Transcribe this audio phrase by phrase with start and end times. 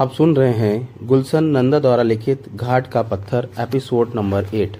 [0.00, 4.76] आप सुन रहे हैं गुलशन नंदा द्वारा लिखित घाट का पत्थर, एपिसोड नंबर एट।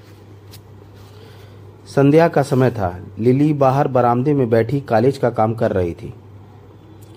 [1.87, 6.15] संध्या का समय था। लिली बाहर बरामदे में बैठी कॉलेज का काम कर रही थी।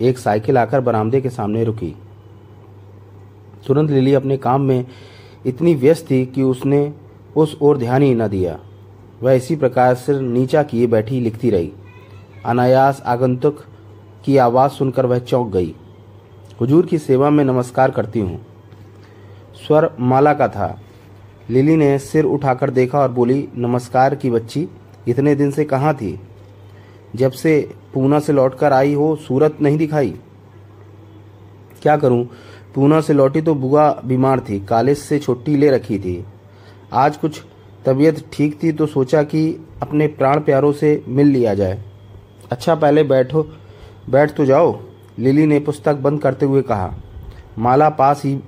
[0.02, 1.96] एक साइकिल आकर बरामदे के सामने रुकी।
[3.68, 4.86] तुरंत लिली अपने काम में
[5.46, 6.94] इतनी व्यस्त थी कि उसने
[7.36, 8.60] उस ओर ध्यान ही न दिया।
[9.24, 11.72] वह इसी प्रकार सिर नीचा किए बैठी लिखती रही।
[12.46, 13.64] अनायास आगंतुक
[14.26, 15.76] की आवाज़ सुनकर वह चौंक गई।
[16.62, 18.46] हुजूर की सेवा में नमस्कार करती हूँ।
[19.68, 20.82] स्वर माला का था।
[21.50, 24.68] लिली ने सिर उठाकर देखा और बोली, नमस्कार की बच्ची,
[25.08, 26.20] इतने दिन से कहाँ थी?
[27.16, 30.14] जब से पूना से लौटकर आई हो, सूरत नहीं दिखाई।
[31.82, 32.30] क्या करूँ?
[32.76, 36.26] पूना से लौटी तो बुआ बीमार थी कॉलेज से छुट्टी ले रखी थी।
[36.94, 37.42] आज कुछ
[37.86, 41.84] तबीयत ठीक थी तो सोचा कि अपने प्राण प्यारों से मिल लिया जाए।
[42.52, 43.48] अच्छा पहले बैठो,
[44.10, 44.80] बैठ तो जाओ।
[45.20, 46.94] लिली ने पुस्तक बंद करते हुए कहा,
[47.58, 48.40] माला पास ही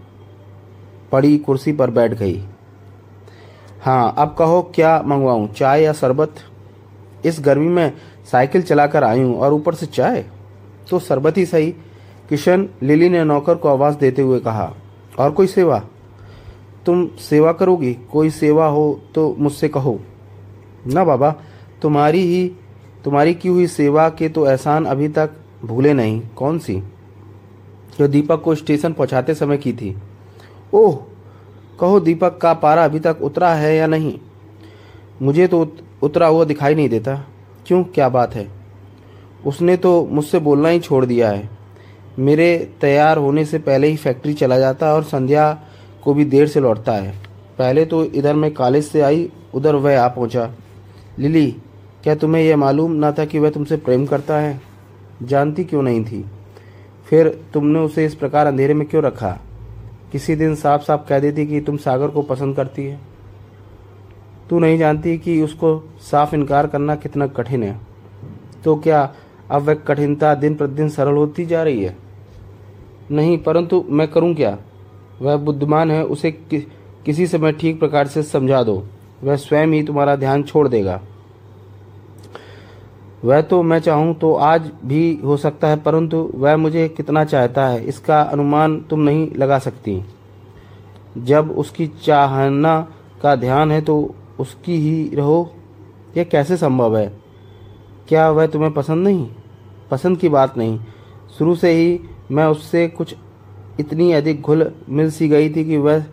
[1.12, 2.42] पड़ी कुर्सी पर बैठ गई।
[3.82, 6.36] हाँ अब कहो क्या मंगवाऊं, चाय या शरबत?
[7.26, 7.94] इस गर्मी में
[8.32, 10.26] साइकिल चलाकर आई हूँ और ऊपर से चाय?
[10.90, 11.72] तो शरबत ही सही,
[12.30, 14.72] किशन लिली ने नौकर को आवाज़ देते हुए कहा,
[15.20, 15.82] और कोई सेवा?
[16.86, 20.00] तुम सेवा करोगी, कोई सेवा हो तो मुझसे कहो।
[20.88, 21.36] ना बाबा,
[21.82, 22.48] तुम्हारी ही,
[23.04, 25.32] तुम्हारी की हुई सेवा के तो एहसान अभी तक
[25.66, 26.84] भूले नहीं। कौन सी?
[28.00, 29.98] जो दीपक को स्टेशन पहुंचाते समय की थी।
[30.74, 30.96] ओह,
[31.80, 34.20] कहो दीपक का पारा अभी तक उतरा है या नहीं?
[35.22, 37.26] मुझे तो उतरा हुआ दिखाई नहीं देता।
[37.68, 37.84] क्यों?
[37.84, 38.48] क्या बात है?
[39.46, 41.50] उसने तो मुझसे बोलना ही छोड़ दिया है।
[42.20, 45.62] मेरे तैयार होने से पहले ही फैक्ट्री चला जाता है और संध्या
[46.04, 47.16] को भी देर से लौटता है।
[47.58, 50.52] पहले तो इधर मैं कॉलेज से आई, उधर वह आ पहुँचा।
[51.20, 51.56] लिली,
[52.04, 54.71] क्या तुम्हें यह मालूम ना था कि वह तुमसे प्रेम करता है?
[55.24, 56.26] जानती क्यों नहीं थी?
[57.06, 59.40] फिर तुमने उसे इस प्रकार अंधेरे में क्यों रखा?
[60.12, 63.00] किसी दिन साफ़ साफ़ कह देती कि तुम सागर को पसंद करती है।
[64.50, 67.80] तू नहीं जानती कि उसको साफ़ इनकार करना कितना कठिन है।
[68.64, 69.14] तो क्या
[69.52, 71.98] अब वह कठिनता दिन प्रतिदिन सरल होती जा रही है?
[73.12, 74.58] नहीं परंतु मैं करूँ क्या?
[75.22, 76.68] वह बुद्धिमान है उसे कि,
[77.06, 78.86] किसी समय ठीक प्रकार से समझा दो।
[79.24, 81.02] वह स्वयं ही तुम्हारा ध्यान छोड़ देगा।
[83.24, 87.68] वह तो मैं चाहूँ तो आज भी हो सकता है, परंतु वह मुझे कितना चाहता
[87.68, 90.02] है, इसका अनुमान तुम नहीं लगा सकती।
[91.18, 92.80] जब उसकी चाहना
[93.22, 95.50] का ध्यान है तो उसकी ही रहो।
[96.18, 97.12] यह कैसे संभव है?
[98.10, 99.28] क्या वह तुम्हें पसंद नहीं?
[99.92, 100.80] पसंद की बात नहीं।
[101.38, 102.00] शुरू से ही
[102.32, 103.16] मैं उससे कुछ
[103.80, 106.04] इतनी अधिक घुल मिल सी गई थी कि वह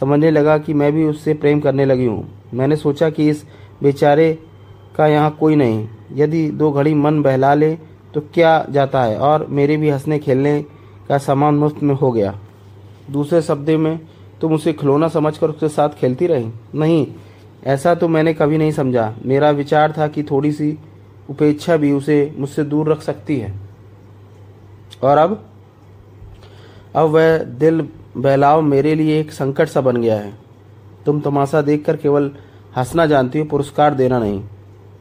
[0.00, 3.44] समझने लगा कि मैं भी उससे प्रेम करने लगी हूँ। मैंने सोचा कि इस
[3.82, 4.32] बेचारे
[4.96, 7.78] का यहाँ कोई नहीं। यदि दो घड़ी मन बहला ले
[8.14, 9.18] तो क्या जाता है?
[9.18, 10.64] और मेरे भी हंसने खेलने
[11.08, 12.38] का सामान मुफ़्त में हो गया।
[13.10, 14.00] दूसरे शब्दों में,
[14.40, 16.50] तुम उसे खिलौना समझकर उसके साथ खेलती रही?
[16.74, 17.06] नहीं,
[17.64, 20.78] ऐसा तो मैंने कभी नहीं समझा। मेरा विचार था कि थोड़ी सी
[21.30, 23.54] उपेक्षा भी उसे मुझसे दूर रख सकती है।
[25.02, 25.44] और अब?
[26.94, 30.34] अब वह दिल बहलाव मेरे लिए एक संकट सा बन गया है।
[31.06, 32.30] तुम तमाशा देखकर केवल
[32.76, 34.42] हंसना जानती हो, पुरस्कार देना नहीं।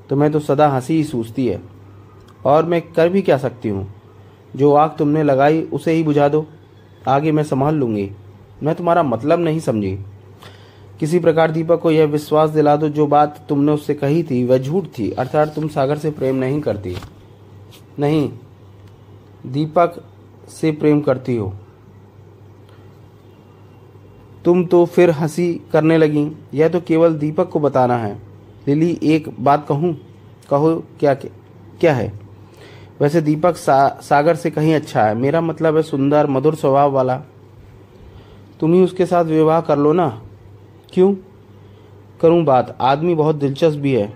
[0.10, 1.62] तुम्हें तो सदा हँसी ही सूझती है।
[2.46, 3.94] और मैं कर भी क्या सकती हूँ?
[4.56, 6.46] जो आग तुमने लगाई, उसे ही बुझा दो।
[7.08, 8.12] आगे मैं संभाल लूँगी।
[8.64, 10.00] मैं तुम्हारा मतलब नहीं समझी।
[11.00, 14.58] किसी प्रकार दीपक को यह विश्वास दिला दो, जो बात तुमने उससे कही थी, वह
[14.58, 16.96] झूठ थी। अर्थात तुम सागर से प्रेम नहीं करती।
[18.00, 18.32] नहीं,
[19.46, 20.04] दीपक
[20.50, 21.54] से प्रेम करती हो।
[24.46, 28.33] तुम तो फिर हँसी करने लगी। यह तो केवल दीपक को बताना है।
[28.68, 29.98] लिली एक बात कहूँ?
[30.50, 32.14] कहो क्या क्या है?
[33.02, 37.22] वैसे दीपक सा, सागर से कहीं अच्छा है। मेरा मतलब है सुंदर मधुर स्वभाव वाला।
[38.60, 40.22] तुम ही उसके साथ विवाह कर लो ना।
[40.94, 41.16] क्यों?
[42.22, 44.14] करूँ बात। आदमी बहुत दिलचस्प भी है।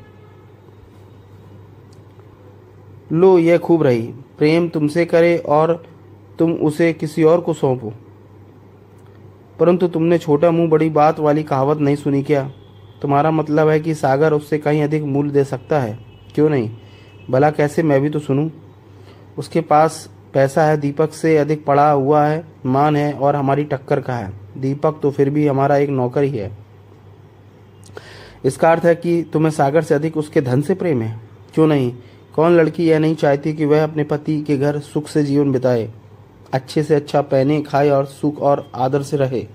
[3.12, 5.86] लो यह खूब रही। प्रेम तुमसे करे और
[6.40, 7.94] तुम उसे किसी और को सौंपो।
[9.60, 12.52] परंतु तुमने छोटा मुँह बड़ी बात वाली कहावत नहीं सुनी क्या?
[13.02, 16.00] तुम्हारा मतलब है कि सागर उससे कहीं अधिक मूल्य दे सकता है।
[16.36, 16.72] क्यों नहीं?
[17.30, 18.50] भला कैसे मैं भी तो सुनूं?
[19.38, 24.02] उसके पास पैसा है, दीपक से अधिक पड़ा हुआ है, मान है और हमारी टक्कर
[24.02, 26.58] का है। दीपक तो फिर भी हमारा एक नौकर ही। है
[28.46, 31.20] इसका अर्थ है कि तुम्हें सागर से अधिक उसके धन से प्रेम है?
[31.54, 31.94] क्यों नहीं?
[32.36, 35.92] कौन लड़की यह नहीं चाहती कि वह अपने पति के घर सुख से जीवन बिताए?
[36.54, 39.48] अच्छे से अच्छा पहने, खाए और सुख और आदर से रहे।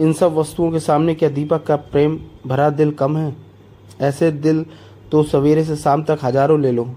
[0.00, 3.36] इन सब वस्तुओं के सामने क्या दीपक का प्रेम भरा दिल कम है?
[4.00, 4.66] ऐसे दिल
[5.12, 6.88] तो सवेरे से शाम तक हज़ारों ले लो।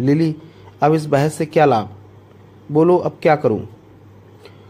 [0.00, 0.36] लिली,
[0.82, 1.90] अब इस बहस से क्या लाभ?
[2.72, 3.68] बोलो, अब क्या करूँ?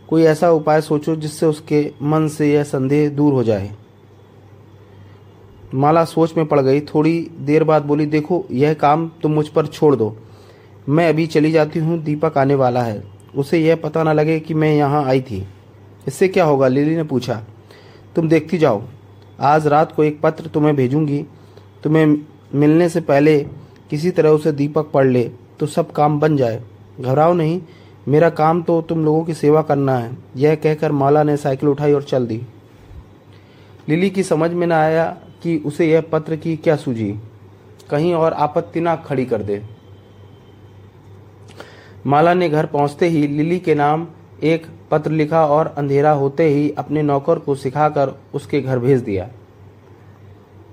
[0.09, 3.75] कोई ऐसा उपाय सोचो जिससे उसके मन से यह संदेह दूर हो जाए।
[5.75, 9.67] माला सोच में पड़ गई। थोड़ी देर बाद बोली, देखो, यह काम तुम मुझ पर
[9.67, 10.17] छोड़ दो।
[10.89, 13.05] मैं अभी चली जाती हूँ, दीपक आने वाला है।
[13.37, 15.49] उसे यह पता न लगे कि मैं यहाँ आई थी।
[16.09, 16.69] इससे क्या होगा?
[16.69, 17.43] लिली ने पूछा।
[18.17, 18.83] तुम देखती जाओ।
[19.41, 21.25] आज रात को एक पत्र तुम्हें भेजूँगी।
[21.85, 22.07] तुम्हें
[22.55, 23.39] मिलने से पहले
[23.91, 25.23] किसी तरह उसे दीपक पढ़ ले
[25.61, 26.63] तो सब काम बन जाए।
[27.01, 27.61] घबराओ नहीं,
[28.09, 31.93] मेरा काम तो तुम लोगों की सेवा करना है। यह कहकर माला ने साइकिल उठाई
[31.93, 32.41] और चल दी।
[33.89, 35.05] लिली की समझ में न आया
[35.43, 37.13] कि उसे यह पत्र की क्या सूझी।
[37.91, 39.63] कहीं और आपत्ति ना खड़ी कर दे।
[42.07, 44.07] माला ने घर पहुँचते ही लिली के नाम
[44.43, 49.29] एक पत्र लिखा और अंधेरा होते ही अपने नौकर को सिखाकर उसके घर भेज दिया।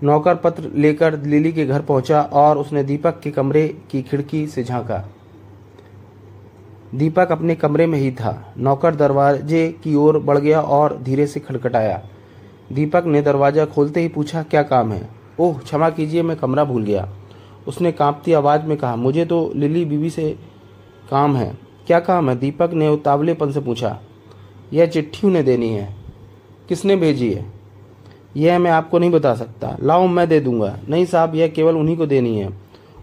[0.04, 4.64] नौकर पत्र लेकर लिली के घर पहुँचा और उसने दीपक के कमरे की खिड़की से
[4.64, 5.04] झांका।
[6.96, 11.40] दीपक अपने कमरे में ही था। नौकर दरवाजे की ओर बढ़ गया और धीरे से
[11.40, 12.02] खटखटाया
[12.74, 15.10] दीपक ने दरवाज़ा खोलते ही पूछा, क्या काम है?
[15.40, 17.08] ओह, क्षमा कीजिए, मैं कमरा भूल गया।
[17.68, 20.30] उसने कांपती आवाज़ में कहा, मुझे तो लिली बीबी से
[21.12, 21.58] काम है।
[21.88, 22.36] क्या काम है?
[22.36, 24.00] दीपक ने उतावलेपन से पूछा
[24.74, 25.96] यह चिट्ठी उन्हें देनी है।
[26.70, 27.46] किसने भेजी है?
[28.38, 31.98] यह मैं आपको नहीं बता सकता। लाओ, मैं दे दूँगा। नहीं साहब, यह केवल उन्हीं
[31.98, 32.50] को देनी है।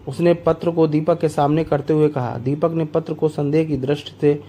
[0.07, 3.77] उसने पत्र को दीपक के सामने करते हुए कहा। दीपक ने पत्र को संदेह की
[3.77, 4.43] दृष्टि से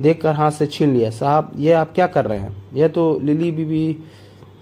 [0.00, 2.56] देखकर हाथ से छीन लिया। साहब, यह आप क्या कर रहे हैं?
[2.74, 3.96] यह तो लिली बीबी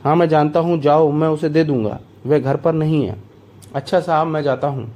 [0.05, 3.17] हाँ मैं जानता हूँ। जाओ, मैं उसे दे दूँगा। वह घर पर नहीं है।
[3.75, 4.93] अच्छा साहब, मैं जाता हूँ।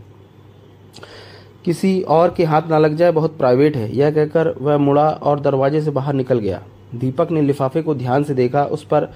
[1.64, 5.41] किसी और के हाथ ना लग जाए, बहुत प्राइवेट है। यह कहकर वह मुड़ा और
[5.41, 6.62] दरवाजे से बाहर निकल गया।
[6.94, 9.09] दीपक ने लिफाफे को ध्यान से देखा, उस पर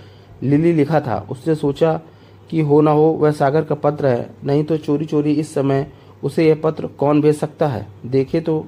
[0.43, 2.01] लिली लिखा था। उसने सोचा
[2.51, 5.93] कि हो ना हो, वह सागर का पत्र है, नहीं तो चोरी चोरी इस समय
[6.25, 7.87] उसे यह पत्र कौन भेज सकता है?
[8.07, 8.67] देखे तो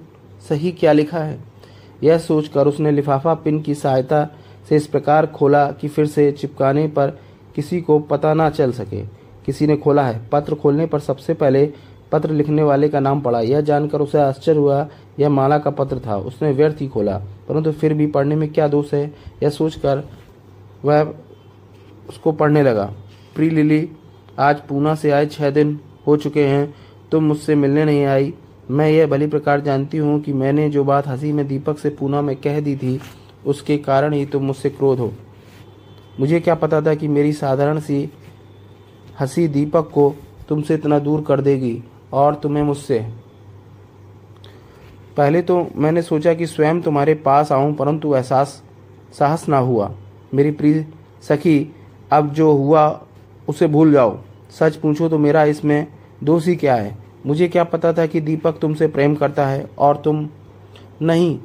[0.49, 1.39] सही क्या लिखा है?
[2.03, 4.29] यह सोचकर उसने लिफाफा पिन की सहायता
[4.69, 7.19] से इस प्रकार खोला कि फिर से चिपकाने पर
[7.55, 9.01] किसी को पता ना चल सके।
[9.47, 11.73] किसी ने खोला है। पत्र खोलने पर सबसे पहले
[12.13, 14.87] पत्र लिखने वाले का नाम पड़ा यह जानकर उसे आश्चर्य हुआ,
[15.21, 17.17] यह माला का पत्र था। उसने व्यर्थ ही खोला,
[17.49, 19.05] परंतु फिर भी पढ़ने में क्या दोष है?
[19.43, 20.03] यह सोचकर
[20.85, 21.15] वह
[22.09, 22.85] उसको पढ़ने लगा।
[23.35, 23.89] प्री लिली,
[24.39, 26.75] आज पूना से आए छह दिन हो चुके हैं,
[27.13, 28.35] तुम मुझसे मिलने नहीं आई।
[28.71, 32.23] मैं यह भली प्रकार जानती हूँ कि मैंने जो बात हँसी में दीपक से पूना
[32.23, 33.01] में कह दी थी,
[33.47, 35.13] उसके कारण ही तुम मुझसे क्रोध हो।
[36.21, 38.11] मुझे क्या पता था कि मेरी साधारण सी
[39.21, 40.15] हँसी दीपक को
[40.49, 41.83] तुमसे इतना दूर कर देगी?
[42.13, 43.07] और तुम्हें मुझसे।
[45.17, 48.63] पहले तो मैंने सोचा कि स्वयं तुम्हारे पास आऊँ, परंतु एहसास,
[49.19, 49.95] साहस ना हुआ।
[50.35, 50.87] मेरी प्रिय
[51.23, 51.75] सखी,
[52.13, 53.01] अब जो हुआ,
[53.49, 54.19] उसे भूल जाओ।
[54.51, 55.87] सच पूछो तो मेरा इसमें
[56.25, 56.99] दोष ही क्या है?
[57.27, 60.29] मुझे क्या पता था कि दीपक तुमसे प्रेम करता है और तुम
[61.03, 61.39] नहीं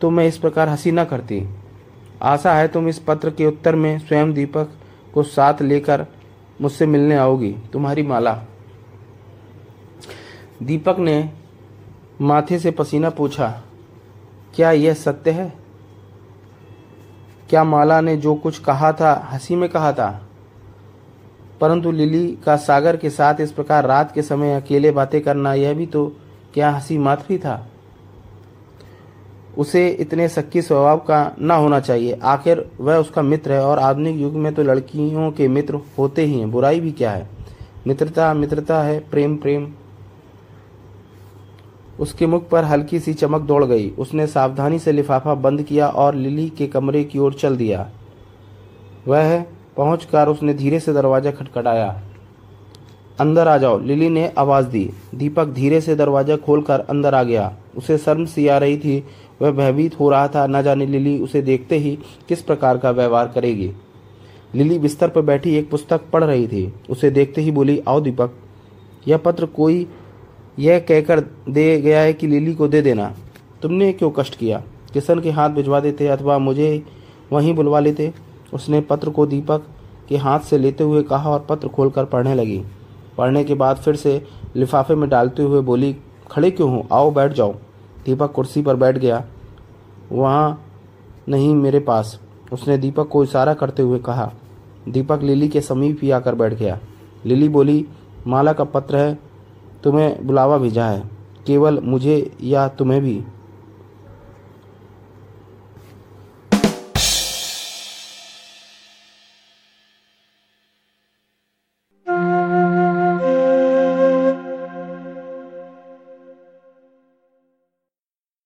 [0.00, 1.48] तो मैं इस प्रकार हँसी न करती।
[2.22, 4.68] आशा है तुम इस पत्र के उत्तर में स्वयं दीपक
[5.14, 6.06] को साथ लेकर
[6.60, 8.42] मुझसे मिलने आओगी। तुम्हारी माला।
[10.62, 11.30] दीपक ने
[12.20, 13.62] माथे से पसीना पूछा,
[14.54, 15.52] क्या यह सत्य है?
[17.50, 20.26] क्या माला ने जो कुछ कहा था, हँसी में कहा था?
[21.60, 25.74] परंतु लिली का सागर के साथ इस प्रकार रात के समय अकेले बातें करना, यह
[25.74, 26.06] भी तो
[26.54, 27.66] क्या हँसी मात्र ही था?
[29.58, 34.16] उसे इतने सक्की स्वभाव का ना होना चाहिए। आखिर वह उसका मित्र है और आधुनिक
[34.16, 37.28] युग में तो लड़कियों के मित्र होते ही हैं। बुराई भी क्या है?
[37.86, 39.72] मित्रता मित्रता है, प्रेम प्रेम।
[42.00, 46.14] उसके मुख पर हल्की सी चमक दौड़ गई। उसने सावधानी से लिफाफा बंद किया और
[46.14, 47.88] लिली के कमरे की ओर चल दिया।
[49.08, 49.40] वह
[49.76, 52.02] पहुंचकर उसने धीरे से दरवाज़ा खटखटाया।
[53.20, 57.52] अंदर आ जाओ, लिली ने आवाज़ दी। दीपक धीरे से दरवाज़ा खोलकर अंदर आ गया।
[57.76, 59.04] उसे शर्म सी आ रही थी।
[59.42, 63.28] वह भयभीत हो रहा था। न जाने लिली उसे देखते ही किस प्रकार का व्यवहार
[63.28, 63.70] करेगी।
[64.54, 68.30] लिली बिस्तर पर बैठी एक पुस्तक पढ़ रही थी। उसे देखते ही बोली, आओ दीपक,
[69.08, 69.86] यह पत्र कोई
[70.60, 73.14] यह कहकर दे गया है कि लिली को दे देना।
[73.62, 74.62] तुमने क्यों कष्ट किया?
[74.92, 76.86] किशन के हाथ भिजवा देते अथवा मुझे
[77.32, 78.14] वहीं बुलवा लेते?
[78.54, 79.62] उसने पत्र को दीपक
[80.08, 82.62] के हाथ से लेते हुए कहा और पत्र खोलकर पढ़ने लगी।
[83.18, 84.26] पढ़ने के बाद फिर से
[84.56, 85.96] लिफाफे में डालते हुए बोली,
[86.30, 86.86] खड़े क्यों हो?
[86.92, 87.52] आओ, बैठ जाओ।
[88.06, 89.24] दीपक कुर्सी पर बैठ गया।
[90.12, 90.64] वहाँ
[91.28, 92.20] नहीं, मेरे पास।
[92.52, 94.32] उसने दीपक को इशारा करते हुए कहा।
[94.88, 96.80] दीपक लिली के समीप ही आकर बैठ गया।
[97.26, 97.86] लिली बोली,
[98.26, 99.29] माला का पत्र है
[99.84, 101.10] तुम्हें बुलावा भेजा है।
[101.46, 103.24] केवल मुझे या तुम्हें भी।